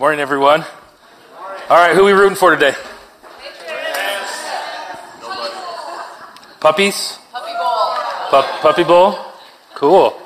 [0.00, 0.64] Morning, everyone.
[1.70, 2.74] All right, who are we rooting for today?
[6.58, 7.20] Puppies?
[7.30, 7.94] Puppy bowl.
[8.28, 9.16] Pup, puppy bowl?
[9.76, 10.20] Cool.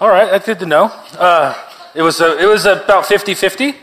[0.00, 0.86] All right, that's good to know.
[1.16, 1.54] Uh,
[1.94, 3.76] it was a, it was about 50-50,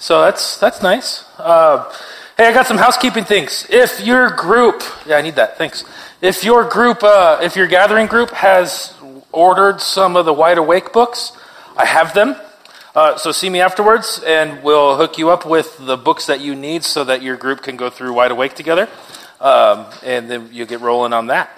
[0.00, 1.24] so that's that's nice.
[1.38, 1.88] Uh,
[2.36, 3.68] hey, I got some housekeeping things.
[3.70, 5.58] If your group, yeah, I need that.
[5.58, 5.84] Thanks.
[6.20, 8.94] If your group, uh, if your gathering group has
[9.30, 11.38] ordered some of the Wide Awake books,
[11.76, 12.34] I have them.
[12.92, 16.56] Uh, so see me afterwards, and we'll hook you up with the books that you
[16.56, 18.88] need so that your group can go through Wide Awake together,
[19.40, 21.50] um, and then you get rolling on that.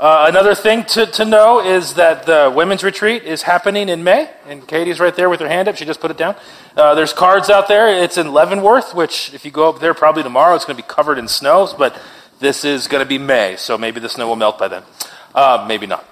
[0.00, 4.30] Uh, another thing to, to know is that the women's retreat is happening in May,
[4.48, 5.76] and Katie's right there with her hand up.
[5.76, 6.36] She just put it down.
[6.74, 8.02] Uh, there's cards out there.
[8.02, 10.88] It's in Leavenworth, which if you go up there probably tomorrow, it's going to be
[10.88, 12.00] covered in snow, but
[12.40, 14.82] this is going to be May, so maybe the snow will melt by then.
[15.34, 16.08] Uh, maybe not.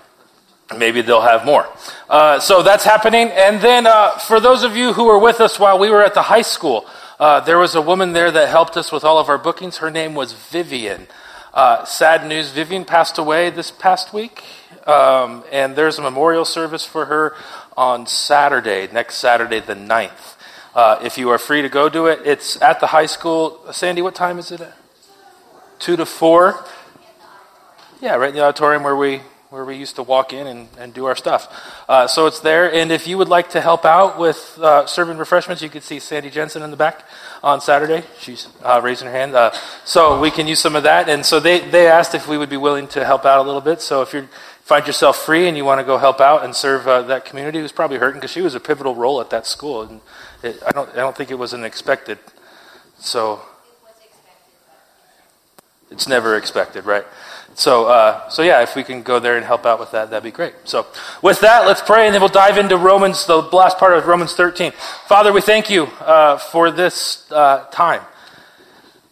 [0.77, 1.67] Maybe they'll have more.
[2.09, 3.29] Uh, so that's happening.
[3.29, 6.15] And then uh, for those of you who were with us while we were at
[6.15, 6.87] the high school,
[7.19, 9.79] uh, there was a woman there that helped us with all of our bookings.
[9.79, 11.09] Her name was Vivian.
[11.53, 14.45] Uh, sad news, Vivian passed away this past week.
[14.87, 17.35] Um, and there's a memorial service for her
[17.77, 20.37] on Saturday, next Saturday, the 9th.
[20.75, 23.61] Uh, if you are free to go do it, it's at the high school.
[23.73, 24.77] Sandy, what time is it at?
[25.81, 26.65] Two to four?
[28.01, 30.95] Yeah, right in the auditorium where we where we used to walk in and, and
[30.95, 31.49] do our stuff.
[31.89, 32.73] Uh, so it's there.
[32.73, 35.99] And if you would like to help out with uh, serving refreshments, you can see
[35.99, 37.05] Sandy Jensen in the back
[37.43, 38.07] on Saturday.
[38.21, 39.35] She's uh, raising her hand.
[39.35, 39.51] Uh,
[39.85, 41.09] so we can use some of that.
[41.09, 43.61] And so they, they asked if we would be willing to help out a little
[43.61, 43.81] bit.
[43.81, 44.29] So if you
[44.63, 47.59] find yourself free and you want to go help out and serve uh, that community
[47.59, 49.83] who's probably hurting because she was a pivotal role at that school.
[49.83, 50.01] And
[50.45, 52.21] it, I, don't, I don't think it was unexpected.
[53.01, 53.41] So
[55.91, 57.05] it's never expected, right?
[57.55, 60.23] So, uh, so yeah, if we can go there and help out with that, that'd
[60.23, 60.55] be great.
[60.65, 60.87] So,
[61.23, 64.35] with that, let's pray, and then we'll dive into Romans, the last part of Romans
[64.35, 64.73] 13.
[65.07, 68.03] Father, we thank you uh, for this uh, time.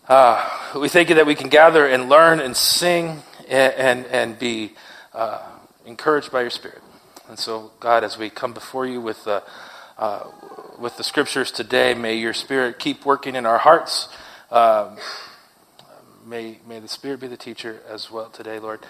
[0.08, 4.38] Uh, we thank you that we can gather and learn and sing and, and, and
[4.38, 4.72] be
[5.12, 5.42] uh,
[5.84, 6.80] encouraged by your Spirit.
[7.28, 9.42] And so, God, as we come before you with the,
[9.98, 10.24] uh,
[10.78, 14.08] with the scriptures today, may your Spirit keep working in our hearts.
[14.50, 14.96] Um,
[16.28, 18.80] may, may the Spirit be the teacher as well today, Lord.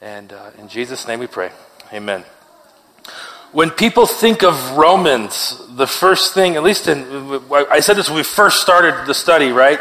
[0.00, 1.50] And uh, in Jesus' name we pray.
[1.92, 2.24] Amen.
[3.52, 7.04] When people think of Romans, the first thing, at least in,
[7.50, 9.80] I said this when we first started the study, right?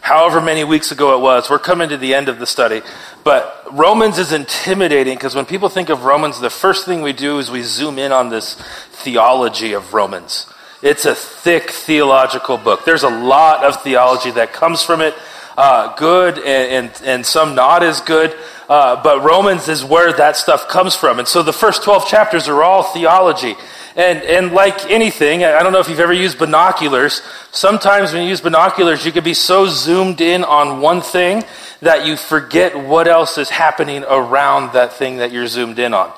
[0.00, 1.48] However many weeks ago it was.
[1.48, 2.82] We're coming to the end of the study.
[3.24, 7.38] But Romans is intimidating because when people think of Romans, the first thing we do
[7.38, 8.54] is we zoom in on this
[8.90, 10.46] theology of Romans.
[10.82, 12.84] It's a thick theological book.
[12.84, 15.14] There's a lot of theology that comes from it
[15.56, 18.34] uh, good and, and, and, some not as good.
[18.68, 21.18] Uh, but Romans is where that stuff comes from.
[21.18, 23.54] And so the first 12 chapters are all theology.
[23.96, 27.22] And, and like anything, I don't know if you've ever used binoculars.
[27.52, 31.44] Sometimes when you use binoculars, you can be so zoomed in on one thing
[31.80, 36.12] that you forget what else is happening around that thing that you're zoomed in on.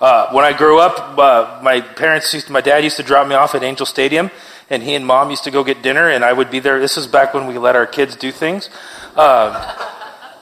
[0.00, 3.28] Uh, when I grew up, uh, my parents used to, my dad used to drop
[3.28, 4.30] me off at Angel Stadium,
[4.70, 6.80] and he and mom used to go get dinner, and I would be there.
[6.80, 8.70] This is back when we let our kids do things.
[9.14, 9.76] Uh,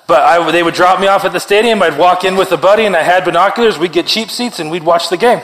[0.07, 1.83] but I, they would drop me off at the stadium.
[1.83, 3.81] I'd walk in with a buddy, and I had binoculars.
[3.81, 5.41] We'd get cheap seats, and we'd watch the game.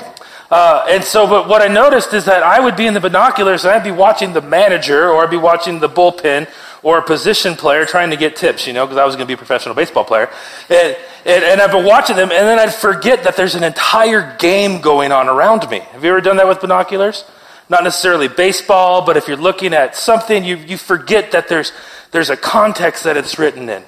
[0.49, 3.65] Uh, and so, but what I noticed is that I would be in the binoculars,
[3.65, 6.49] and I'd be watching the manager, or I'd be watching the bullpen,
[6.85, 9.29] or a position player trying to get tips, you know, because I was going to
[9.29, 10.31] be a professional baseball player.
[10.71, 10.97] And,
[11.27, 14.81] and, and I'd be watching them, and then I'd forget that there's an entire game
[14.81, 15.81] going on around me.
[15.81, 17.25] Have you ever done that with binoculars?
[17.69, 21.73] not necessarily baseball, but if you're looking at something, you, you forget that there's,
[22.11, 23.83] there's a context that it's written in.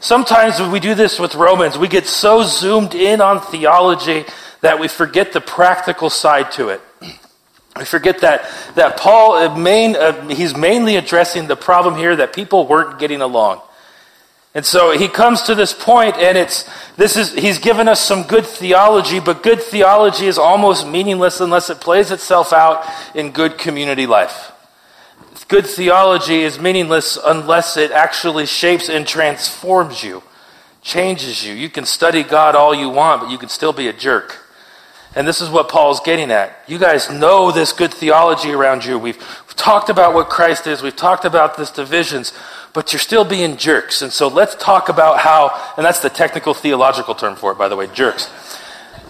[0.00, 4.24] Sometimes when we do this with Romans, we get so zoomed in on theology
[4.60, 6.80] that we forget the practical side to it.
[7.76, 12.34] We forget that, that Paul, uh, main, uh, he's mainly addressing the problem here that
[12.34, 13.62] people weren't getting along.
[14.54, 18.24] And so he comes to this point, and it's this is he's given us some
[18.24, 22.84] good theology, but good theology is almost meaningless unless it plays itself out
[23.14, 24.52] in good community life.
[25.48, 30.22] Good theology is meaningless unless it actually shapes and transforms you,
[30.80, 31.52] changes you.
[31.52, 34.41] You can study God all you want, but you can still be a jerk.
[35.14, 36.56] And this is what Paul's getting at.
[36.66, 38.98] You guys know this good theology around you.
[38.98, 40.82] We've, we've talked about what Christ is.
[40.82, 42.32] We've talked about this divisions
[42.72, 44.02] but you're still being jerks.
[44.02, 47.68] And so let's talk about how, and that's the technical theological term for it, by
[47.68, 48.30] the way, jerks.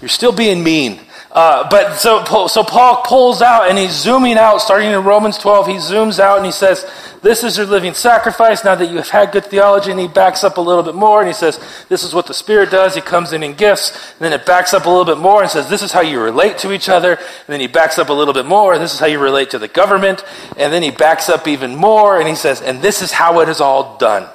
[0.01, 1.01] You're still being mean.
[1.33, 5.67] Uh, but so, so Paul pulls out and he's zooming out, starting in Romans 12.
[5.67, 6.85] He zooms out and he says,
[7.23, 9.91] This is your living sacrifice now that you have had good theology.
[9.91, 11.59] And he backs up a little bit more and he says,
[11.89, 12.95] This is what the Spirit does.
[12.95, 14.13] He comes in in gifts.
[14.13, 16.21] And then it backs up a little bit more and says, This is how you
[16.21, 17.13] relate to each other.
[17.15, 18.79] And then he backs up a little bit more.
[18.79, 20.23] This is how you relate to the government.
[20.59, 23.49] And then he backs up even more and he says, And this is how it
[23.49, 24.29] is all done.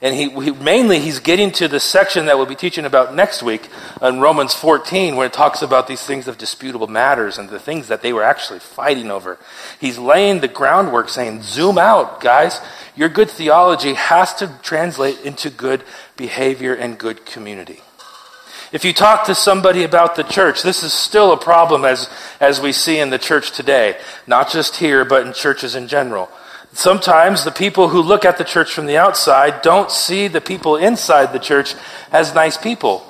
[0.00, 3.42] And he, he, mainly he's getting to the section that we'll be teaching about next
[3.42, 3.68] week
[4.00, 7.88] in Romans 14, where it talks about these things of disputable matters and the things
[7.88, 9.38] that they were actually fighting over.
[9.80, 12.60] He's laying the groundwork saying, zoom out, guys.
[12.94, 15.82] Your good theology has to translate into good
[16.16, 17.80] behavior and good community.
[18.70, 22.08] If you talk to somebody about the church, this is still a problem as,
[22.38, 23.98] as we see in the church today.
[24.26, 26.30] Not just here, but in churches in general.
[26.72, 30.76] Sometimes the people who look at the church from the outside don't see the people
[30.76, 31.74] inside the church
[32.12, 33.04] as nice people.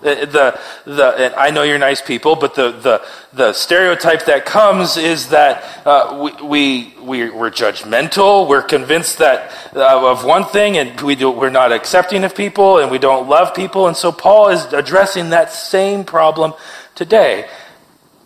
[0.00, 5.28] The, the, I know you're nice people, but the, the, the stereotype that comes is
[5.28, 11.14] that uh, we, we, we're judgmental, we're convinced that uh, of one thing, and we
[11.14, 13.88] do, we're not accepting of people, and we don't love people.
[13.88, 16.52] And so Paul is addressing that same problem
[16.94, 17.48] today.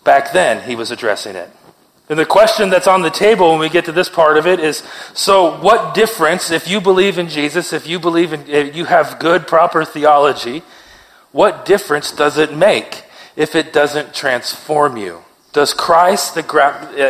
[0.03, 1.49] Back then, he was addressing it.
[2.09, 4.61] And the question that's on the table when we get to this part of it
[4.61, 4.83] is
[5.13, 9.19] so what difference if you believe in Jesus, if you believe in if you have
[9.19, 10.63] good proper theology,
[11.33, 13.05] what difference does it make
[13.37, 15.23] if it doesn't transform you?
[15.53, 16.43] Does Christ the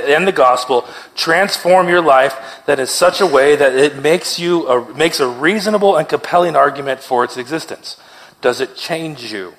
[0.08, 4.66] and the gospel transform your life that is such a way that it makes you
[4.68, 8.00] a, makes a reasonable and compelling argument for its existence?
[8.40, 9.54] Does it change you?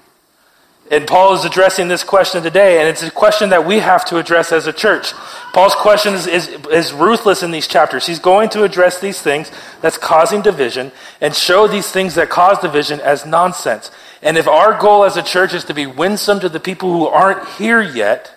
[0.91, 4.17] And Paul is addressing this question today, and it's a question that we have to
[4.17, 5.13] address as a church.
[5.53, 8.07] Paul's question is, is, is, ruthless in these chapters.
[8.07, 9.51] He's going to address these things
[9.81, 10.91] that's causing division
[11.21, 13.91] and show these things that cause division as nonsense.
[14.23, 17.05] And if our goal as a church is to be winsome to the people who
[17.05, 18.35] aren't here yet,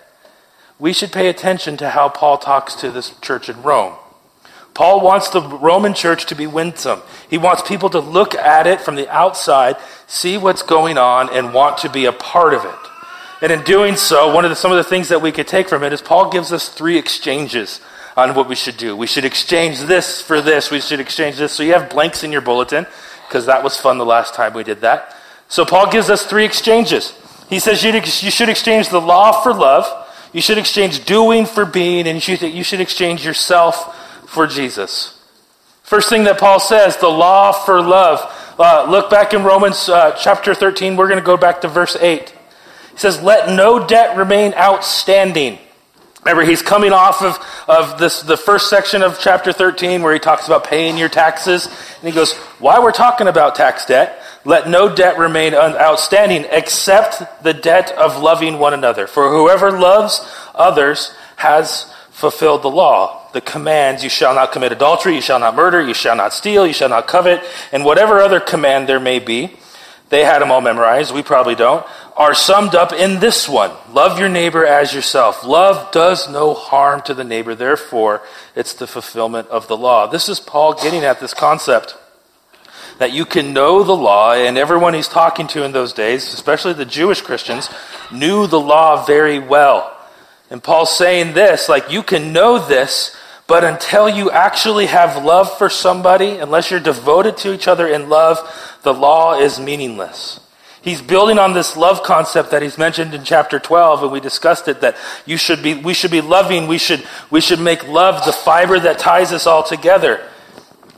[0.77, 3.95] we should pay attention to how Paul talks to this church in Rome.
[4.73, 7.01] Paul wants the Roman church to be winsome.
[7.29, 9.77] He wants people to look at it from the outside,
[10.13, 12.75] see what's going on, and want to be a part of it.
[13.41, 15.67] And in doing so, one of the, some of the things that we could take
[15.67, 17.81] from it is Paul gives us three exchanges
[18.15, 18.95] on what we should do.
[18.95, 20.69] We should exchange this for this.
[20.69, 21.51] We should exchange this.
[21.51, 22.85] So you have blanks in your bulletin,
[23.27, 25.15] because that was fun the last time we did that.
[25.49, 27.11] So Paul gives us three exchanges.
[27.49, 29.85] He says you should exchange the law for love,
[30.31, 35.19] you should exchange doing for being, and you should exchange yourself for Jesus.
[35.83, 38.19] First thing that Paul says, the law for love.
[38.57, 40.95] Uh, look back in Romans uh, chapter 13.
[40.95, 42.29] We're going to go back to verse 8.
[42.29, 45.57] He says, Let no debt remain outstanding.
[46.23, 50.19] Remember, he's coming off of, of this, the first section of chapter 13 where he
[50.19, 51.65] talks about paying your taxes.
[51.65, 57.43] And he goes, Why we're talking about tax debt, let no debt remain outstanding except
[57.43, 59.07] the debt of loving one another.
[59.07, 60.21] For whoever loves
[60.53, 61.91] others has
[62.23, 65.93] fulfilled the law the commands you shall not commit adultery, you shall not murder, you
[65.93, 67.43] shall not steal, you shall not covet,
[67.73, 69.51] and whatever other command there may be,
[70.09, 71.85] they had them all memorized, we probably don't,
[72.15, 75.43] are summed up in this one love your neighbor as yourself.
[75.43, 78.21] Love does no harm to the neighbor, therefore,
[78.55, 80.07] it's the fulfillment of the law.
[80.07, 81.97] This is Paul getting at this concept
[82.99, 86.73] that you can know the law, and everyone he's talking to in those days, especially
[86.73, 87.67] the Jewish Christians,
[88.11, 89.89] knew the law very well.
[90.53, 93.17] And Paul's saying this like, you can know this,
[93.47, 98.07] but until you actually have love for somebody, unless you're devoted to each other in
[98.07, 98.37] love,
[98.83, 100.39] the law is meaningless.
[100.83, 104.67] He's building on this love concept that he's mentioned in chapter 12, and we discussed
[104.67, 104.95] it that
[105.25, 108.79] you should be, we should be loving, we should, we should make love the fiber
[108.79, 110.23] that ties us all together.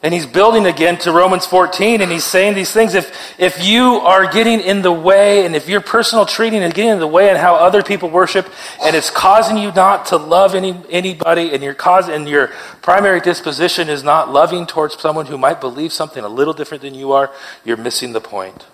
[0.05, 2.93] And he's building again to Romans 14 and he's saying these things.
[2.93, 6.91] If, if you are getting in the way and if your personal treating is getting
[6.91, 8.47] in the way and how other people worship
[8.83, 12.49] and it's causing you not to love any, anybody and your cause and your
[12.83, 16.93] primary disposition is not loving towards someone who might believe something a little different than
[16.93, 17.31] you are,
[17.63, 18.67] you're missing the point.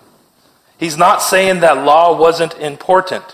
[0.76, 3.24] He's not saying that law wasn't important.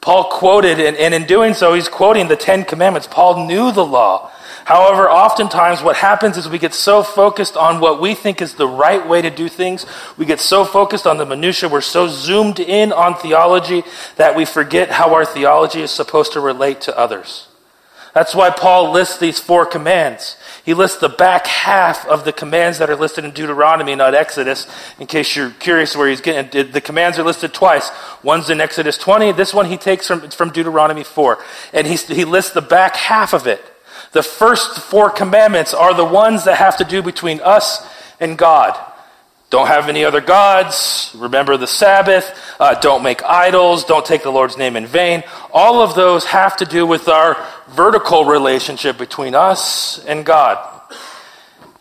[0.00, 3.06] Paul quoted, and, and in doing so, he's quoting the Ten Commandments.
[3.08, 4.32] Paul knew the law.
[4.66, 8.66] However, oftentimes what happens is we get so focused on what we think is the
[8.66, 9.86] right way to do things.
[10.18, 11.68] We get so focused on the minutia.
[11.68, 13.84] We're so zoomed in on theology
[14.16, 17.46] that we forget how our theology is supposed to relate to others.
[18.12, 20.36] That's why Paul lists these four commands.
[20.64, 24.66] He lists the back half of the commands that are listed in Deuteronomy, not Exodus.
[24.98, 27.88] In case you're curious where he's getting, the commands are listed twice.
[28.24, 29.30] One's in Exodus 20.
[29.30, 31.38] This one he takes from, from Deuteronomy 4.
[31.72, 33.62] And he, he lists the back half of it.
[34.12, 37.86] The first four commandments are the ones that have to do between us
[38.20, 38.78] and God.
[39.48, 41.14] Don't have any other gods.
[41.16, 42.36] Remember the Sabbath.
[42.58, 43.84] Uh, don't make idols.
[43.84, 45.22] Don't take the Lord's name in vain.
[45.52, 47.36] All of those have to do with our
[47.68, 50.58] vertical relationship between us and God.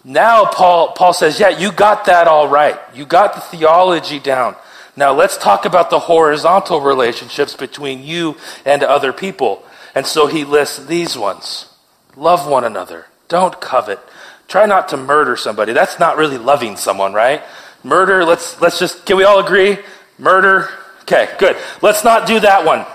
[0.04, 2.80] Now, Paul, Paul says, Yeah, you got that all right.
[2.94, 4.56] You got the theology down.
[4.96, 9.66] Now, let's talk about the horizontal relationships between you and other people.
[9.96, 11.68] And so he lists these ones
[12.18, 14.00] love one another, don't covet,
[14.48, 15.74] try not to murder somebody.
[15.74, 17.42] That's not really loving someone, right?
[17.84, 19.78] Murder, let's, let's just, can we all agree?
[20.18, 20.70] Murder?
[21.02, 21.56] Okay, good.
[21.82, 22.86] Let's not do that one.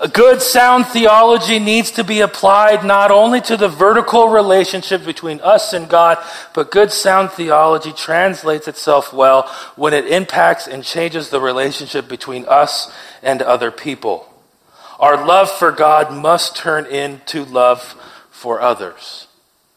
[0.00, 5.40] A good sound theology needs to be applied not only to the vertical relationship between
[5.40, 6.18] us and God,
[6.54, 12.46] but good sound theology translates itself well when it impacts and changes the relationship between
[12.46, 14.29] us and other people.
[15.00, 17.96] Our love for God must turn into love
[18.30, 19.26] for others.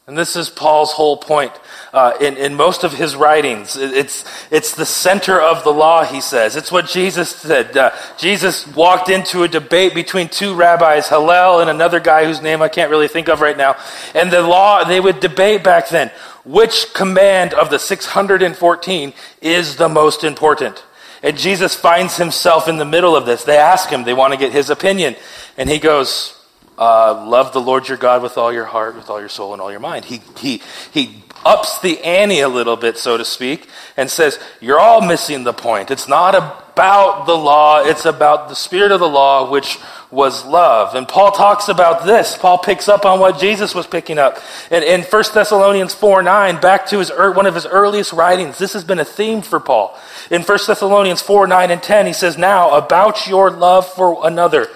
[0.06, 1.52] And this is Paul's whole point
[1.94, 3.74] uh, in, in most of his writings.
[3.74, 6.56] It's, it's the center of the law, he says.
[6.56, 7.74] It's what Jesus said.
[7.74, 12.60] Uh, Jesus walked into a debate between two rabbis, Hillel and another guy whose name
[12.60, 13.76] I can't really think of right now.
[14.14, 16.10] And the law, they would debate back then
[16.44, 20.84] which command of the 614 is the most important.
[21.24, 23.44] And Jesus finds himself in the middle of this.
[23.44, 25.16] They ask him, they want to get his opinion.
[25.56, 26.38] And he goes,
[26.76, 29.62] uh, love the Lord your God with all your heart, with all your soul, and
[29.62, 30.04] all your mind.
[30.04, 30.60] He, he,
[30.92, 35.44] he ups the ante a little bit, so to speak, and says, You're all missing
[35.44, 35.90] the point.
[35.90, 39.78] It's not about the law, it's about the spirit of the law, which
[40.14, 40.94] was love.
[40.94, 42.38] And Paul talks about this.
[42.38, 44.38] Paul picks up on what Jesus was picking up.
[44.70, 48.72] And in 1 Thessalonians 4 9, back to his, one of his earliest writings, this
[48.72, 49.98] has been a theme for Paul.
[50.30, 54.68] In 1 Thessalonians 4 9 and 10, he says, Now, about your love for another.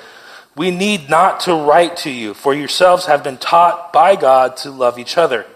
[0.57, 4.73] We need not to write to you, for yourselves have been taught by God to
[4.73, 5.47] love each other.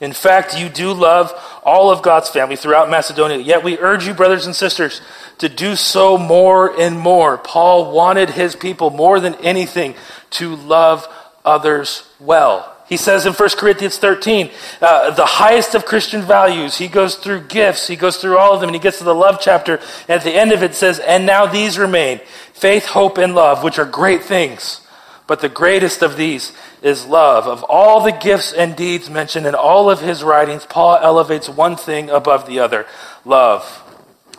[0.00, 1.32] In fact, you do love
[1.64, 3.38] all of God's family throughout Macedonia.
[3.38, 5.00] Yet we urge you, brothers and sisters,
[5.38, 7.38] to do so more and more.
[7.38, 9.94] Paul wanted his people more than anything
[10.30, 11.08] to love
[11.44, 12.76] others well.
[12.88, 14.50] He says in 1 Corinthians 13,
[14.80, 16.76] uh, the highest of Christian values.
[16.76, 19.14] He goes through gifts, he goes through all of them, and he gets to the
[19.14, 19.80] love chapter.
[20.08, 22.20] And at the end of it says, And now these remain
[22.52, 24.85] faith, hope, and love, which are great things.
[25.26, 26.52] But the greatest of these
[26.82, 27.46] is love.
[27.46, 31.76] Of all the gifts and deeds mentioned in all of his writings, Paul elevates one
[31.76, 32.86] thing above the other
[33.24, 33.82] love.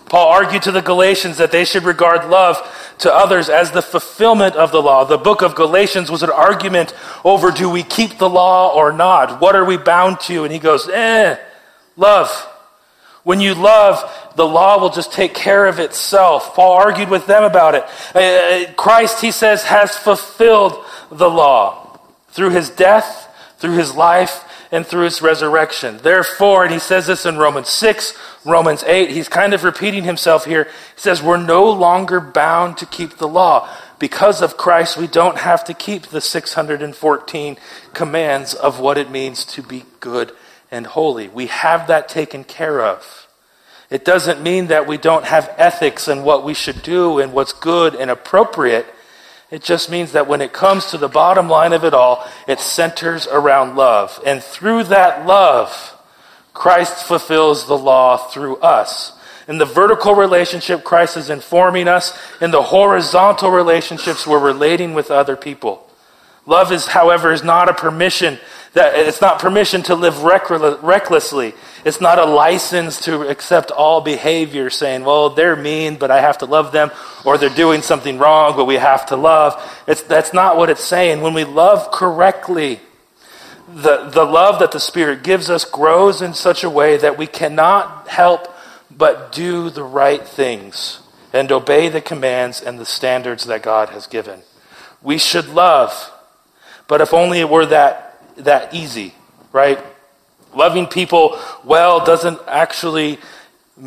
[0.05, 2.57] Paul argued to the Galatians that they should regard love
[2.99, 5.03] to others as the fulfillment of the law.
[5.03, 6.93] The book of Galatians was an argument
[7.25, 9.41] over do we keep the law or not?
[9.41, 10.45] What are we bound to?
[10.45, 11.37] And he goes, eh,
[11.97, 12.29] love.
[13.27, 16.55] When you love, the law will just take care of itself.
[16.55, 17.83] Paul argued with them about it.
[18.15, 20.81] Uh, Christ, he says, has fulfilled
[21.11, 25.97] the law through his death, through his life, and through his resurrection.
[25.97, 30.45] Therefore, and he says this in Romans 6, Romans 8, he's kind of repeating himself
[30.45, 30.63] here.
[30.95, 33.67] He says, We're no longer bound to keep the law.
[33.99, 37.57] Because of Christ, we don't have to keep the 614
[37.93, 40.31] commands of what it means to be good
[40.71, 41.27] and holy.
[41.27, 43.27] We have that taken care of.
[43.89, 47.53] It doesn't mean that we don't have ethics and what we should do and what's
[47.53, 48.85] good and appropriate.
[49.49, 52.59] It just means that when it comes to the bottom line of it all, it
[52.59, 54.19] centers around love.
[54.25, 55.95] And through that love,
[56.53, 59.13] Christ fulfills the law through us.
[59.47, 62.17] In the vertical relationship, Christ is informing us.
[62.41, 65.86] In the horizontal relationships, we're relating with other people.
[66.47, 68.39] Love is, however, is not a permission
[68.73, 71.53] that it's not permission to live recklessly.
[71.83, 76.37] It's not a license to accept all behavior, saying, well, they're mean, but I have
[76.39, 76.91] to love them,
[77.25, 79.53] or they're doing something wrong, but we have to love.
[79.87, 81.21] It's, that's not what it's saying.
[81.21, 82.79] When we love correctly,
[83.67, 87.25] the, the love that the Spirit gives us grows in such a way that we
[87.27, 88.53] cannot help
[88.95, 91.01] but do the right things
[91.33, 94.41] and obey the commands and the standards that God has given.
[95.01, 96.11] We should love,
[96.87, 99.13] but if only it were that that easy,
[99.51, 99.79] right?
[100.53, 103.19] Loving people well doesn't actually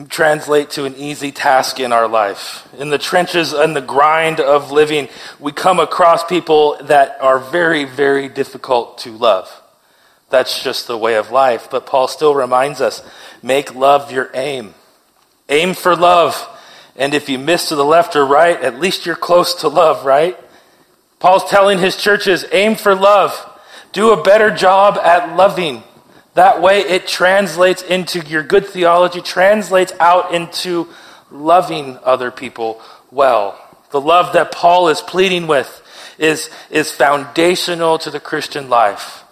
[0.09, 2.69] translate to an easy task in our life.
[2.78, 5.09] In the trenches and the grind of living,
[5.40, 9.50] we come across people that are very, very difficult to love.
[10.28, 11.69] That's just the way of life.
[11.71, 13.02] But Paul still reminds us
[13.42, 14.75] make love your aim.
[15.49, 16.47] Aim for love.
[16.95, 20.04] And if you miss to the left or right, at least you're close to love,
[20.04, 20.38] right?
[21.21, 23.47] Paul's telling his churches aim for love.
[23.93, 25.85] Do a better job at loving.
[26.35, 30.89] That way it translates into your good theology, translates out into
[31.31, 33.59] loving other people well.
[33.91, 35.83] The love that Paul is pleading with
[36.19, 39.25] is, is foundational to the Christian life.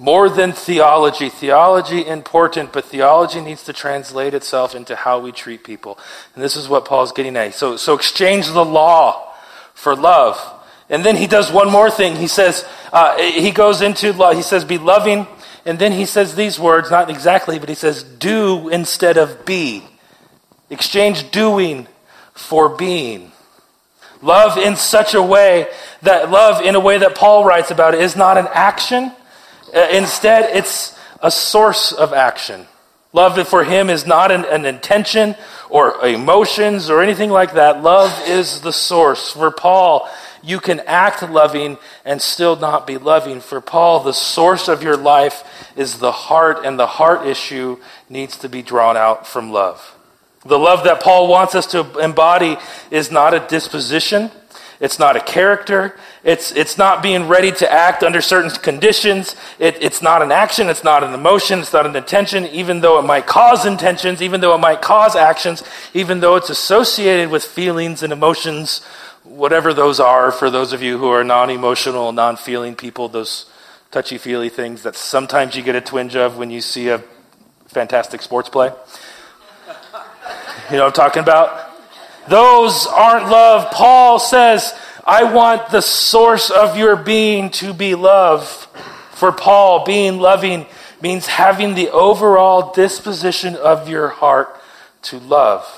[0.00, 1.28] More than theology.
[1.28, 5.98] Theology important, but theology needs to translate itself into how we treat people.
[6.34, 7.54] And this is what Paul's getting at.
[7.54, 9.32] So, so exchange the law
[9.74, 10.57] for love.
[10.90, 12.16] And then he does one more thing.
[12.16, 14.32] He says, uh, he goes into law.
[14.32, 15.26] He says, be loving.
[15.64, 19.82] And then he says these words, not exactly, but he says, do instead of be.
[20.70, 21.86] Exchange doing
[22.32, 23.32] for being.
[24.22, 25.68] Love in such a way
[26.02, 29.12] that love in a way that Paul writes about it is not an action
[29.74, 32.66] uh, instead, it's a source of action.
[33.12, 35.34] Love for him is not an, an, intention
[35.70, 37.82] or emotions or anything like that.
[37.82, 39.32] Love is the source.
[39.32, 40.08] For Paul,
[40.42, 43.40] you can act loving and still not be loving.
[43.40, 45.44] For Paul, the source of your life
[45.76, 47.78] is the heart, and the heart issue
[48.08, 49.94] needs to be drawn out from love.
[50.44, 52.56] The love that Paul wants us to embody
[52.90, 54.30] is not a disposition.
[54.80, 55.98] It's not a character.
[56.22, 59.34] It's, it's not being ready to act under certain conditions.
[59.58, 60.68] It, it's not an action.
[60.68, 61.58] It's not an emotion.
[61.58, 65.16] It's not an intention, even though it might cause intentions, even though it might cause
[65.16, 65.64] actions,
[65.94, 68.82] even though it's associated with feelings and emotions,
[69.28, 73.50] whatever those are for those of you who are non emotional, non feeling people, those
[73.90, 77.02] touchy feely things that sometimes you get a twinge of when you see a
[77.66, 78.72] fantastic sports play.
[80.70, 81.70] You know what I'm talking about?
[82.28, 83.70] Those aren't love.
[83.72, 84.74] Paul says,
[85.06, 88.46] I want the source of your being to be love.
[89.12, 90.66] For Paul, being loving
[91.00, 94.60] means having the overall disposition of your heart
[95.02, 95.77] to love.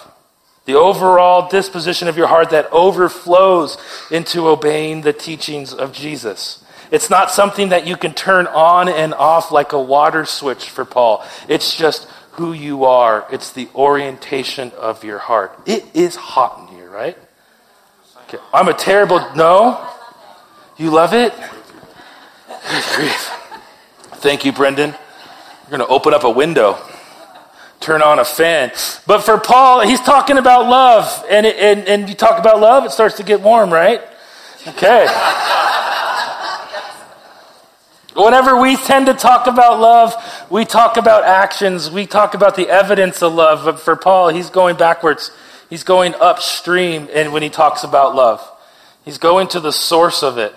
[0.66, 3.78] The overall disposition of your heart that overflows
[4.10, 6.64] into obeying the teachings of Jesus.
[6.90, 10.84] It's not something that you can turn on and off like a water switch for
[10.84, 11.24] Paul.
[11.48, 15.58] It's just who you are, it's the orientation of your heart.
[15.66, 17.16] It is hot in here, right?
[18.28, 18.38] Okay.
[18.52, 19.18] I'm a terrible.
[19.34, 19.86] No?
[20.76, 21.32] You love it?
[24.22, 24.90] Thank you, Brendan.
[24.90, 26.78] You're going to open up a window,
[27.80, 28.70] turn on a fan.
[29.06, 31.24] But for Paul, he's talking about love.
[31.30, 34.02] And, it, and, and you talk about love, it starts to get warm, right?
[34.66, 35.06] Okay.
[38.14, 40.14] Whenever we tend to talk about love,
[40.50, 43.64] we talk about actions, we talk about the evidence of love.
[43.64, 45.30] But for Paul, he's going backwards.
[45.70, 48.46] He's going upstream and when he talks about love.
[49.04, 50.54] He's going to the source of it.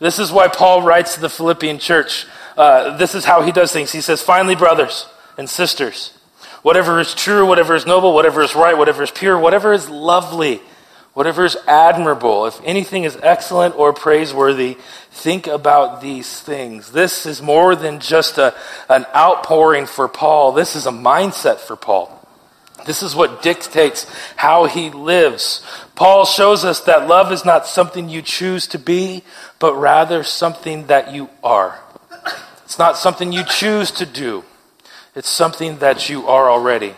[0.00, 2.26] This is why Paul writes to the Philippian church.
[2.56, 3.92] Uh, this is how he does things.
[3.92, 6.17] He says, Finally, brothers and sisters,
[6.62, 10.60] whatever is true, whatever is noble, whatever is right, whatever is pure, whatever is lovely,
[11.14, 14.76] whatever is admirable, if anything is excellent or praiseworthy,
[15.10, 16.92] think about these things.
[16.92, 18.54] This is more than just a,
[18.88, 22.14] an outpouring for Paul, this is a mindset for Paul.
[22.86, 25.62] This is what dictates how he lives.
[25.94, 29.24] Paul shows us that love is not something you choose to be,
[29.58, 31.80] but rather something that you are.
[32.64, 34.44] It's not something you choose to do,
[35.14, 36.94] it's something that you are already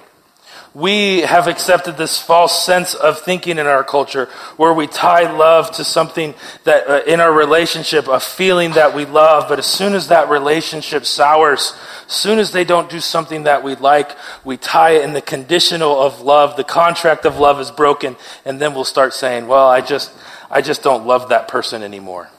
[0.75, 5.71] we have accepted this false sense of thinking in our culture where we tie love
[5.73, 9.95] to something that uh, in our relationship, a feeling that we love, but as soon
[9.95, 11.75] as that relationship sours,
[12.07, 15.23] as soon as they don't do something that we like, we tie it in the
[15.23, 19.67] conditional of love, the contract of love is broken, and then we'll start saying, well,
[19.67, 20.13] I just,
[20.51, 22.31] I just don't love that person anymore.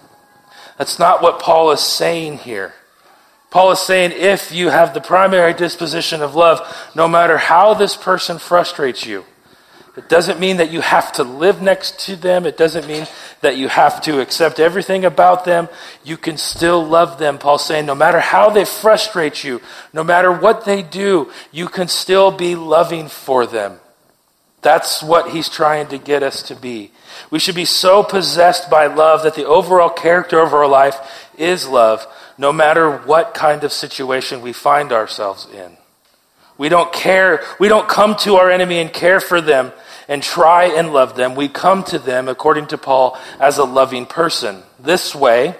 [0.77, 2.73] That's not what Paul is saying here.
[3.51, 7.97] Paul is saying if you have the primary disposition of love, no matter how this
[7.97, 9.25] person frustrates you,
[9.97, 12.45] it doesn't mean that you have to live next to them.
[12.45, 13.07] It doesn't mean
[13.41, 15.67] that you have to accept everything about them.
[16.05, 17.37] You can still love them.
[17.37, 19.59] Paul's saying no matter how they frustrate you,
[19.91, 23.81] no matter what they do, you can still be loving for them.
[24.61, 26.91] That's what he's trying to get us to be.
[27.29, 31.67] We should be so possessed by love that the overall character of our life is
[31.67, 32.07] love
[32.41, 35.77] no matter what kind of situation we find ourselves in.
[36.57, 39.71] We don't care, we don't come to our enemy and care for them
[40.07, 41.35] and try and love them.
[41.35, 44.63] We come to them, according to Paul, as a loving person.
[44.79, 45.53] This way,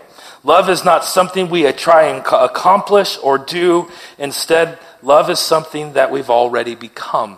[0.44, 3.88] love is not something we try and accomplish or do.
[4.18, 7.38] Instead, love is something that we've already become.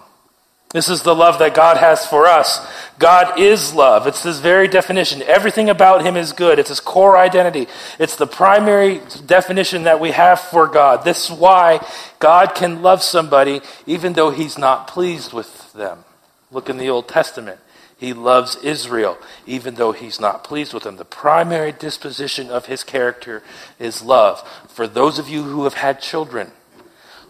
[0.74, 2.60] This is the love that God has for us.
[2.98, 4.08] God is love.
[4.08, 5.22] It's this very definition.
[5.22, 6.58] Everything about Him is good.
[6.58, 7.68] It's His core identity.
[8.00, 11.04] It's the primary definition that we have for God.
[11.04, 11.86] This is why
[12.18, 16.06] God can love somebody even though He's not pleased with them.
[16.52, 17.60] Look in the Old Testament.
[17.96, 20.98] He loves Israel even though He's not pleased with them.
[20.98, 23.44] The primary disposition of His character
[23.78, 24.42] is love.
[24.70, 26.52] For those of you who have had children,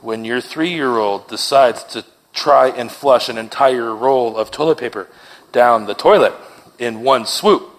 [0.02, 4.78] when your three year old decides to try and flush an entire roll of toilet
[4.78, 5.08] paper
[5.52, 6.34] down the toilet
[6.80, 7.70] in one swoop.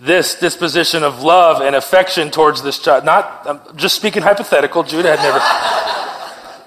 [0.00, 3.04] this disposition of love and affection towards this child.
[3.04, 4.82] Not, I'm just speaking hypothetical.
[4.82, 5.38] Judah had never,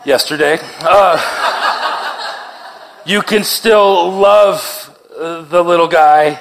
[0.06, 0.58] yesterday.
[0.82, 1.20] Uh,
[3.06, 6.40] you can still love uh, the little guy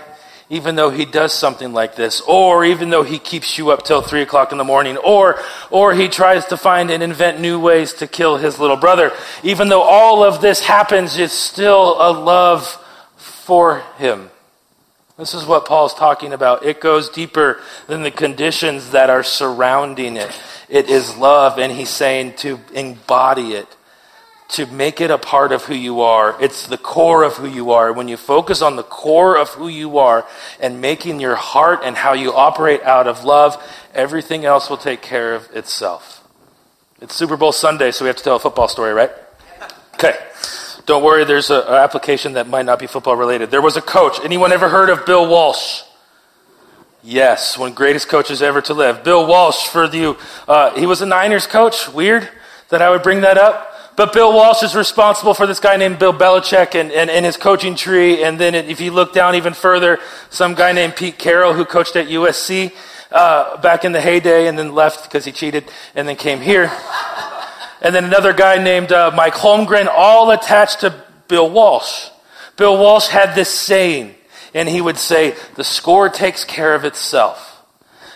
[0.50, 4.02] even though he does something like this, or even though he keeps you up till
[4.02, 7.94] three o'clock in the morning, or, or he tries to find and invent new ways
[7.94, 9.12] to kill his little brother.
[9.42, 12.66] Even though all of this happens, it's still a love
[13.16, 14.30] for him.
[15.16, 16.64] This is what Paul's talking about.
[16.64, 20.30] It goes deeper than the conditions that are surrounding it.
[20.68, 23.68] It is love, and he's saying to embody it,
[24.46, 26.36] to make it a part of who you are.
[26.40, 27.92] It's the core of who you are.
[27.92, 30.26] When you focus on the core of who you are
[30.60, 33.60] and making your heart and how you operate out of love,
[33.94, 36.22] everything else will take care of itself.
[37.00, 39.10] It's Super Bowl Sunday, so we have to tell a football story, right?
[39.94, 40.14] Okay.
[40.86, 43.50] Don't worry, there's an application that might not be football related.
[43.50, 44.18] There was a coach.
[44.22, 45.82] Anyone ever heard of Bill Walsh?
[47.02, 49.02] Yes, one greatest coaches ever to live.
[49.02, 51.88] Bill Walsh, for you, uh, he was a Niners coach.
[51.88, 52.28] Weird
[52.68, 53.73] that I would bring that up.
[53.96, 57.36] But Bill Walsh is responsible for this guy named Bill Belichick and, and, and his
[57.36, 58.24] coaching tree.
[58.24, 59.98] And then if you look down even further,
[60.30, 62.72] some guy named Pete Carroll who coached at USC
[63.12, 66.72] uh, back in the heyday and then left because he cheated and then came here
[67.84, 72.08] and then another guy named uh, Mike Holmgren, all attached to Bill Walsh.
[72.56, 74.14] Bill Walsh had this saying,
[74.54, 77.53] and he would say, The score takes care of itself.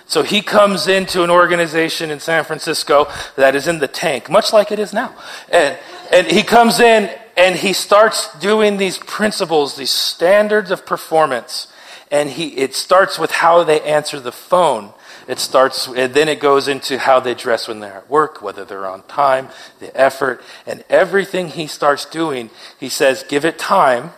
[0.09, 4.55] So he comes into an organization in San Francisco that is in the tank, much
[4.55, 5.15] like it is now.
[5.53, 5.79] And,
[6.11, 11.71] and he comes in and he starts doing these principles, these standards of performance.
[12.11, 14.95] And he, it starts with how they answer the phone.
[15.29, 18.65] It starts, and then it goes into how they dress when they're at work, whether
[18.65, 22.49] they're on time, the effort, and everything he starts doing,
[22.81, 24.13] he says, give it time,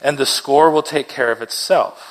[0.00, 2.07] and the score will take care of itself.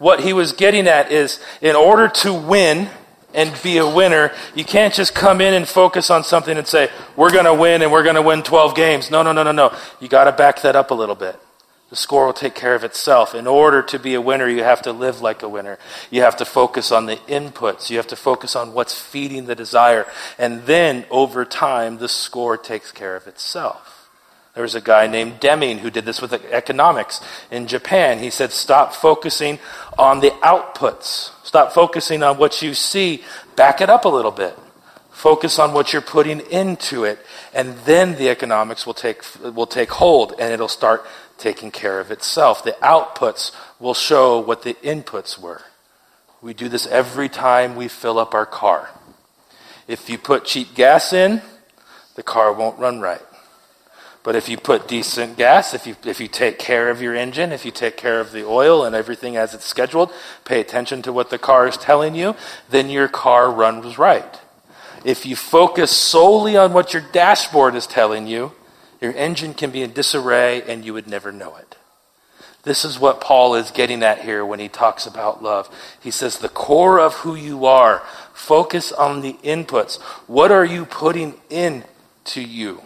[0.00, 2.88] What he was getting at is, in order to win
[3.34, 6.88] and be a winner, you can't just come in and focus on something and say,
[7.16, 9.10] we're going to win and we're going to win 12 games.
[9.10, 9.76] No, no, no, no, no.
[10.00, 11.38] You got to back that up a little bit.
[11.90, 13.34] The score will take care of itself.
[13.34, 15.78] In order to be a winner, you have to live like a winner.
[16.10, 17.90] You have to focus on the inputs.
[17.90, 20.06] You have to focus on what's feeding the desire.
[20.38, 23.89] And then, over time, the score takes care of itself.
[24.54, 28.18] There was a guy named Deming who did this with economics in Japan.
[28.18, 29.58] He said, Stop focusing
[29.96, 31.30] on the outputs.
[31.44, 33.22] Stop focusing on what you see.
[33.54, 34.58] Back it up a little bit.
[35.10, 37.18] Focus on what you're putting into it,
[37.52, 41.04] and then the economics will take, will take hold and it'll start
[41.36, 42.64] taking care of itself.
[42.64, 45.62] The outputs will show what the inputs were.
[46.40, 48.88] We do this every time we fill up our car.
[49.86, 51.42] If you put cheap gas in,
[52.14, 53.20] the car won't run right.
[54.22, 57.52] But if you put decent gas, if you, if you take care of your engine,
[57.52, 60.12] if you take care of the oil and everything as it's scheduled,
[60.44, 62.36] pay attention to what the car is telling you,
[62.68, 64.38] then your car runs right.
[65.04, 68.52] If you focus solely on what your dashboard is telling you,
[69.00, 71.76] your engine can be in disarray and you would never know it.
[72.62, 75.74] This is what Paul is getting at here when he talks about love.
[75.98, 78.02] He says, the core of who you are,
[78.34, 79.98] focus on the inputs.
[80.26, 81.84] What are you putting in
[82.26, 82.82] to you?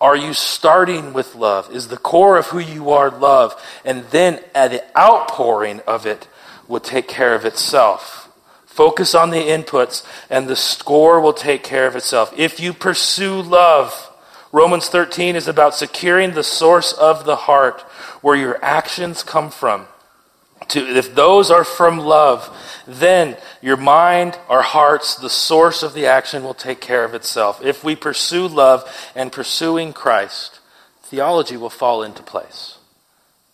[0.00, 1.74] Are you starting with love?
[1.74, 3.60] Is the core of who you are love?
[3.84, 6.28] And then at the outpouring of it
[6.68, 8.30] will take care of itself.
[8.64, 12.32] Focus on the inputs and the score will take care of itself.
[12.36, 14.08] If you pursue love,
[14.52, 17.80] Romans 13 is about securing the source of the heart
[18.22, 19.86] where your actions come from.
[20.68, 22.54] To, if those are from love,
[22.86, 27.64] then your mind, our hearts, the source of the action will take care of itself.
[27.64, 30.60] If we pursue love and pursuing Christ,
[31.02, 32.76] theology will fall into place.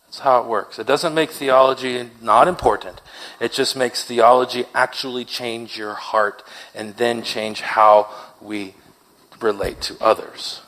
[0.06, 0.78] That's how it works.
[0.78, 3.00] It doesn't make theology not important.
[3.40, 6.42] It just makes theology actually change your heart
[6.74, 8.74] and then change how we
[9.40, 10.60] relate to others.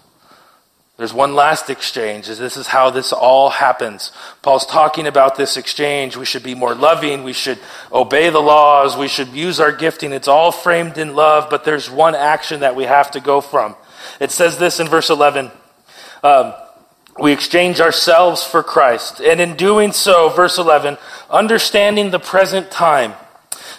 [0.96, 2.26] There's one last exchange.
[2.26, 4.12] This is how this all happens.
[4.40, 6.16] Paul's talking about this exchange.
[6.16, 7.22] We should be more loving.
[7.22, 7.58] We should
[7.92, 8.96] obey the laws.
[8.96, 10.12] We should use our gifting.
[10.12, 13.76] It's all framed in love, but there's one action that we have to go from.
[14.20, 15.50] It says this in verse 11.
[16.22, 16.54] Um,
[17.18, 19.20] we exchange ourselves for Christ.
[19.20, 20.96] And in doing so, verse 11,
[21.28, 23.12] understanding the present time,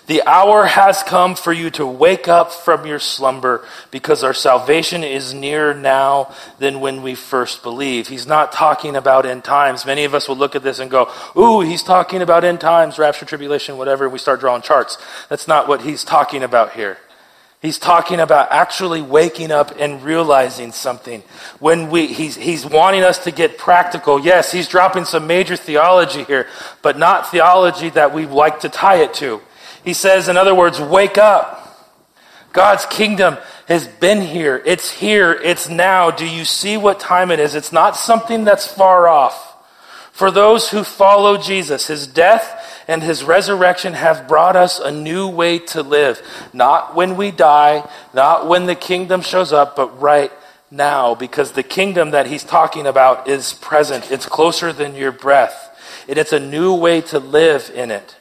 [0.07, 5.03] the hour has come for you to wake up from your slumber because our salvation
[5.03, 8.07] is nearer now than when we first believed.
[8.07, 9.85] He's not talking about end times.
[9.85, 12.97] Many of us will look at this and go, Ooh, he's talking about end times,
[12.97, 14.07] rapture, tribulation, whatever.
[14.07, 14.97] We start drawing charts.
[15.29, 16.97] That's not what he's talking about here.
[17.61, 21.21] He's talking about actually waking up and realizing something.
[21.59, 24.21] When we, he's, he's wanting us to get practical.
[24.21, 26.47] Yes, he's dropping some major theology here,
[26.81, 29.41] but not theology that we like to tie it to.
[29.87, 31.95] He says, in other words, wake up.
[32.51, 33.37] God's kingdom
[33.69, 34.61] has been here.
[34.65, 35.31] It's here.
[35.31, 36.11] It's now.
[36.11, 37.55] Do you see what time it is?
[37.55, 39.55] It's not something that's far off.
[40.11, 45.29] For those who follow Jesus, his death and his resurrection have brought us a new
[45.29, 46.21] way to live.
[46.51, 50.33] Not when we die, not when the kingdom shows up, but right
[50.69, 54.11] now, because the kingdom that he's talking about is present.
[54.11, 55.63] It's closer than your breath.
[56.09, 58.16] And it's a new way to live in it.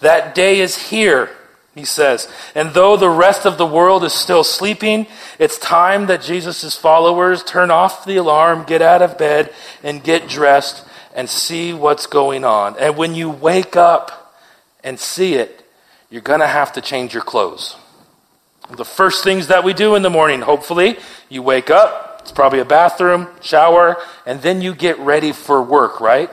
[0.00, 1.30] That day is here,
[1.74, 2.28] he says.
[2.54, 5.06] And though the rest of the world is still sleeping,
[5.38, 10.28] it's time that Jesus' followers turn off the alarm, get out of bed, and get
[10.28, 12.76] dressed and see what's going on.
[12.78, 14.34] And when you wake up
[14.84, 15.64] and see it,
[16.10, 17.76] you're going to have to change your clothes.
[18.76, 22.58] The first things that we do in the morning, hopefully, you wake up, it's probably
[22.58, 26.30] a bathroom, shower, and then you get ready for work, right?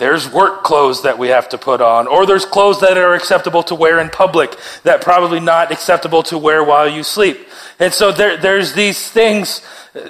[0.00, 3.62] There's work clothes that we have to put on, or there's clothes that are acceptable
[3.64, 7.36] to wear in public that probably not acceptable to wear while you sleep.
[7.78, 9.60] And so there, there's these things,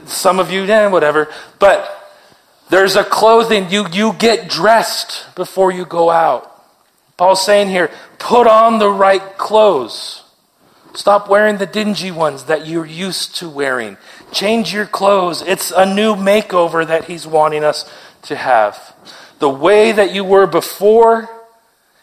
[0.07, 1.90] some of you, whatever, but
[2.70, 6.46] there's a clothing, you, you get dressed before you go out.
[7.16, 10.22] Paul's saying here, put on the right clothes.
[10.94, 13.96] Stop wearing the dingy ones that you're used to wearing.
[14.31, 15.42] Change your clothes.
[15.42, 18.94] It's a new makeover that he's wanting us to have.
[19.40, 21.29] The way that you were before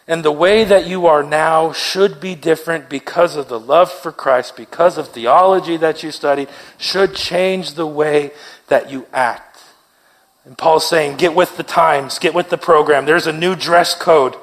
[0.06, 4.10] and the way that you are now should be different because of the love for
[4.10, 6.48] Christ, because of theology that you studied,
[6.78, 8.32] should change the way
[8.68, 9.62] that you act.
[10.44, 13.04] And Paul's saying, get with the times, get with the program.
[13.04, 14.34] There's a new dress code.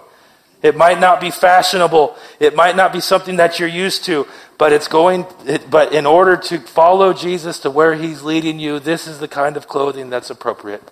[0.62, 2.16] It might not be fashionable.
[2.40, 4.28] It might not be something that you're used to,
[4.58, 5.26] but it's going,
[5.70, 9.58] but in order to follow Jesus to where he's leading you, this is the kind
[9.58, 10.92] of clothing that's appropriate.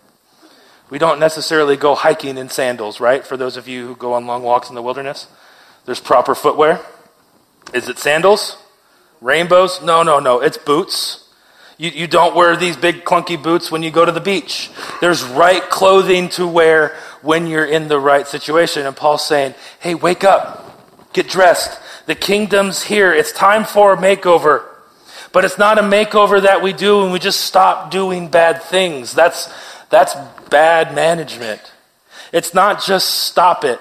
[0.94, 3.26] We don't necessarily go hiking in sandals, right?
[3.26, 5.26] For those of you who go on long walks in the wilderness,
[5.86, 6.82] there's proper footwear.
[7.74, 8.58] Is it sandals?
[9.20, 9.82] Rainbows?
[9.82, 10.40] No, no, no.
[10.40, 11.28] It's boots.
[11.80, 14.70] You, you don't wear these big clunky boots when you go to the beach.
[15.02, 18.86] There's right clothing to wear when you're in the right situation.
[18.86, 21.82] And Paul's saying, hey, wake up, get dressed.
[22.06, 23.12] The kingdom's here.
[23.12, 24.64] It's time for a makeover.
[25.32, 29.16] But it's not a makeover that we do when we just stop doing bad things.
[29.16, 29.52] That's,
[29.90, 30.14] that's
[30.54, 31.60] bad management.
[32.32, 33.80] It's not just stop it.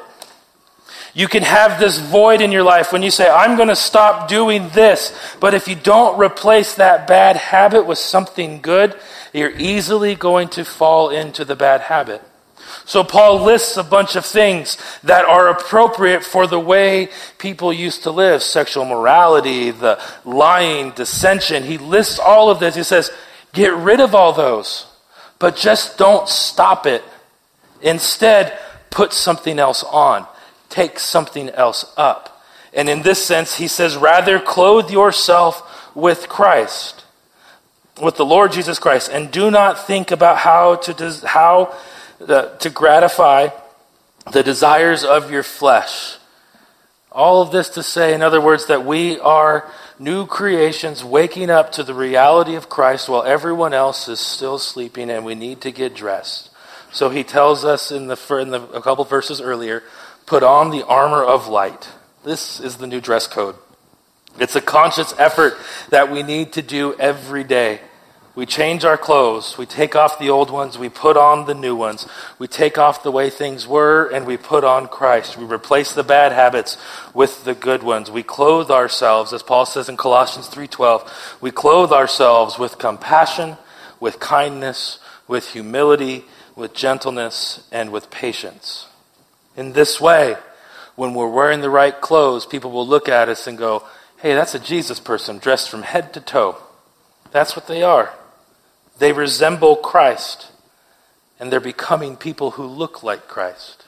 [1.14, 4.28] You can have this void in your life when you say, I'm going to stop
[4.28, 5.12] doing this.
[5.38, 8.98] But if you don't replace that bad habit with something good,
[9.34, 12.22] you're easily going to fall into the bad habit.
[12.86, 18.04] So Paul lists a bunch of things that are appropriate for the way people used
[18.04, 18.42] to live.
[18.42, 21.64] Sexual morality, the lying, dissension.
[21.64, 22.74] He lists all of this.
[22.74, 23.10] He says,
[23.52, 24.86] get rid of all those,
[25.42, 27.04] but just don't stop it.
[27.82, 30.26] Instead, put something else on
[30.72, 32.42] take something else up.
[32.72, 37.04] And in this sense, he says, rather clothe yourself with Christ,
[38.02, 41.76] with the Lord Jesus Christ, and do not think about how to, how
[42.18, 43.48] the, to gratify
[44.32, 46.16] the desires of your flesh.
[47.10, 49.70] All of this to say, in other words, that we are
[50.02, 55.10] new creations waking up to the reality of Christ while everyone else is still sleeping
[55.10, 56.50] and we need to get dressed.
[56.90, 59.82] So he tells us in the, in the a couple verses earlier,
[60.26, 61.88] Put on the armor of light.
[62.24, 63.56] This is the new dress code.
[64.38, 65.54] It's a conscious effort
[65.90, 67.80] that we need to do every day.
[68.34, 69.58] We change our clothes.
[69.58, 70.78] We take off the old ones.
[70.78, 72.08] We put on the new ones.
[72.38, 75.36] We take off the way things were and we put on Christ.
[75.36, 76.78] We replace the bad habits
[77.12, 78.10] with the good ones.
[78.10, 83.58] We clothe ourselves, as Paul says in Colossians 3.12, we clothe ourselves with compassion,
[84.00, 86.24] with kindness, with humility,
[86.56, 88.86] with gentleness, and with patience.
[89.56, 90.36] In this way,
[90.96, 93.84] when we're wearing the right clothes, people will look at us and go,
[94.22, 96.56] hey, that's a Jesus person dressed from head to toe.
[97.30, 98.14] That's what they are.
[98.98, 100.48] They resemble Christ,
[101.40, 103.84] and they're becoming people who look like Christ.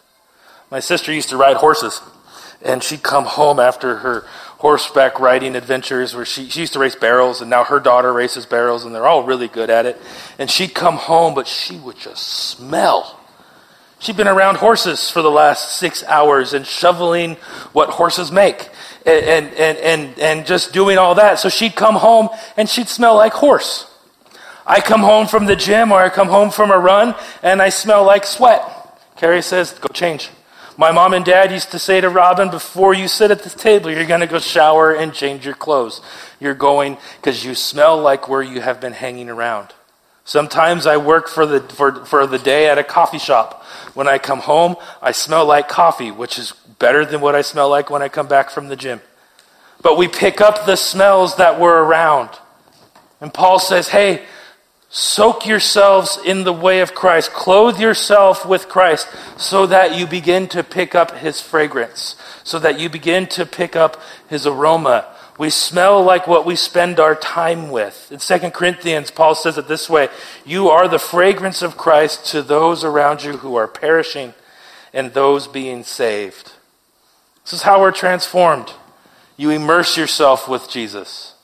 [0.71, 2.01] My sister used to ride horses,
[2.63, 4.21] and she'd come home after her
[4.59, 8.47] horseback riding adventures where she, she used to race barrels, and now her daughter races
[8.47, 10.01] barrels, and they're all really good at it.
[10.39, 13.21] And she'd come home, but she would just smell
[14.05, 17.37] She'd been around horses for the last six hours and shoveling
[17.73, 18.69] what horses make
[19.07, 21.39] and, and, and, and, and just doing all that.
[21.39, 23.91] So she'd come home and she'd smell like horse.
[24.67, 27.69] I come home from the gym or I come home from a run and I
[27.69, 28.63] smell like sweat.
[29.17, 30.31] Carrie says, go change.
[30.77, 33.91] My mom and dad used to say to Robin, before you sit at the table,
[33.91, 36.01] you're going to go shower and change your clothes.
[36.41, 39.73] You're going because you smell like where you have been hanging around.
[40.25, 43.63] Sometimes I work for the, for, for the day at a coffee shop.
[43.93, 47.69] When I come home, I smell like coffee, which is better than what I smell
[47.69, 49.01] like when I come back from the gym.
[49.83, 52.31] But we pick up the smells that were around.
[53.21, 54.25] And Paul says, hey,
[54.97, 57.33] Soak yourselves in the way of Christ.
[57.33, 62.79] Clothe yourself with Christ so that you begin to pick up his fragrance, so that
[62.79, 65.13] you begin to pick up his aroma.
[65.37, 68.13] We smell like what we spend our time with.
[68.13, 70.11] In 2 Corinthians, Paul says it this way
[70.47, 74.33] You are the fragrance of Christ to those around you who are perishing
[74.93, 76.53] and those being saved.
[77.43, 78.73] This is how we're transformed.
[79.37, 81.35] You immerse yourself with Jesus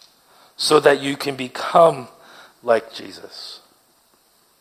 [0.56, 2.06] so that you can become
[2.62, 3.60] like Jesus.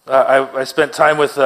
[0.07, 0.11] Uh,
[0.53, 1.43] I, I, spent time with a,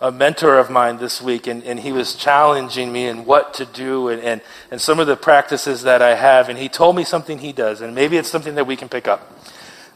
[0.00, 3.54] a, a, mentor of mine this week, and, and he was challenging me in what
[3.54, 6.48] to do and, and, and some of the practices that I have.
[6.48, 9.08] And he told me something he does, and maybe it's something that we can pick
[9.08, 9.32] up.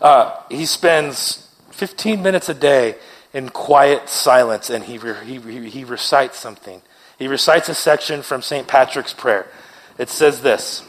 [0.00, 2.96] Uh, he spends 15 minutes a day
[3.34, 6.80] in quiet silence, and he, he, he recites something.
[7.18, 8.66] He recites a section from St.
[8.66, 9.46] Patrick's Prayer.
[9.98, 10.84] It says this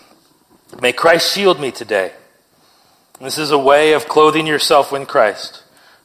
[0.82, 2.14] May Christ shield me today
[3.26, 5.64] this is a way of clothing yourself in Christ.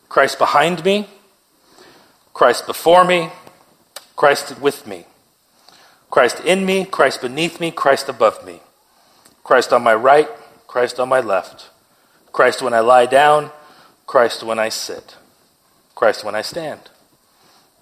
[0.09, 1.09] Christ behind me,
[2.35, 3.31] Christ before me,
[4.17, 5.07] Christ with me.
[6.11, 8.61] Christ in me, Christ beneath me, Christ above me.
[9.45, 10.29] Christ on my right,
[10.67, 11.71] Christ on my left.
[12.33, 13.51] Christ when I lie down,
[14.07, 15.17] Christ when I sit.
[15.95, 16.81] Christ when I stand.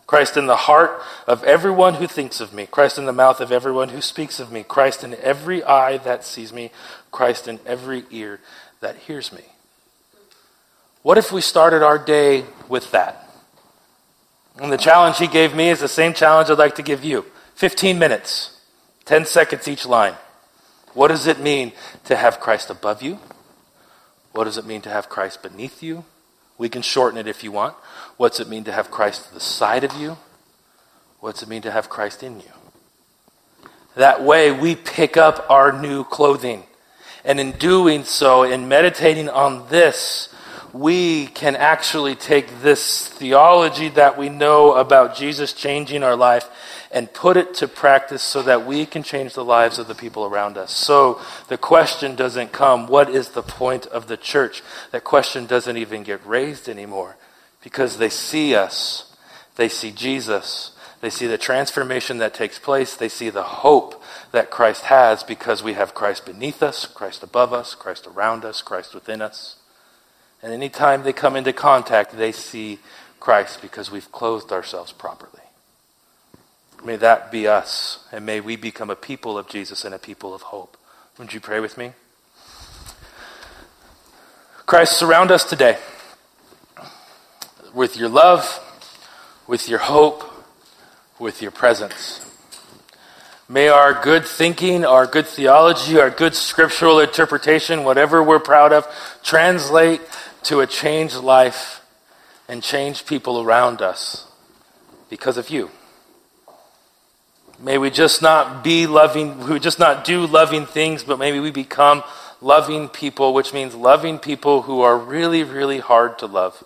[0.07, 2.67] Christ in the heart of everyone who thinks of me.
[2.67, 4.63] Christ in the mouth of everyone who speaks of me.
[4.63, 6.71] Christ in every eye that sees me.
[7.11, 8.39] Christ in every ear
[8.85, 9.43] that hears me.
[11.03, 13.29] What if we started our day with that?
[14.61, 17.25] And the challenge he gave me is the same challenge I'd like to give you
[17.57, 18.61] 15 minutes,
[19.07, 20.15] 10 seconds each line.
[20.93, 21.73] What does it mean
[22.05, 23.19] to have Christ above you?
[24.33, 26.05] What does it mean to have Christ beneath you?
[26.59, 27.75] We can shorten it if you want.
[28.17, 30.19] What's it mean to have Christ to the side of you?
[31.21, 32.53] What's it mean to have Christ in you?
[33.97, 36.65] That way, we pick up our new clothing.
[37.25, 40.29] And in doing so, in meditating on this,
[40.73, 46.49] we can actually take this theology that we know about Jesus changing our life
[46.91, 50.25] and put it to practice so that we can change the lives of the people
[50.25, 50.73] around us.
[50.73, 54.63] So the question doesn't come, what is the point of the church?
[54.91, 57.17] That question doesn't even get raised anymore
[57.63, 59.17] because they see us,
[59.57, 60.73] they see Jesus,
[61.05, 62.97] they see the transformation that takes place.
[62.97, 64.03] They see the hope
[64.35, 68.63] that Christ has because we have Christ beneath us, Christ above us, Christ around us,
[68.63, 69.57] Christ within us.
[70.43, 72.81] And anytime they come into contact, they see
[73.21, 75.31] Christ because we've clothed ourselves properly.
[76.85, 80.35] May that be us, and may we become a people of Jesus and a people
[80.35, 80.77] of hope.
[81.17, 81.93] Would you pray with me?
[84.67, 85.79] Christ, surround us today
[87.73, 88.61] with your love,
[89.47, 90.25] with your hope,
[91.21, 92.29] with your presence.
[93.49, 98.87] May our good thinking, our good theology, our good scriptural interpretation, whatever we're proud of,
[99.23, 100.01] translate
[100.45, 101.83] to a changed life
[102.49, 104.27] and change people around us
[105.11, 105.71] because of you.
[107.61, 111.51] May we just not be loving, we just not do loving things, but maybe we
[111.51, 112.03] become
[112.41, 116.65] loving people, which means loving people who are really, really hard to love.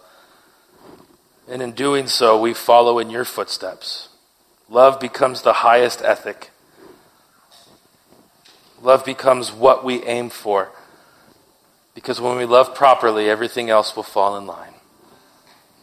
[1.48, 4.08] And in doing so, we follow in your footsteps.
[4.68, 6.50] Love becomes the highest ethic.
[8.82, 10.70] Love becomes what we aim for.
[11.94, 14.74] Because when we love properly, everything else will fall in line.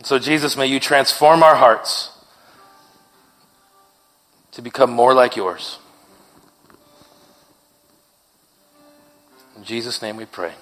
[0.04, 2.12] So, Jesus, may you transform our hearts
[4.52, 5.80] to become more like yours.
[9.58, 10.54] In Jesus' name we pray.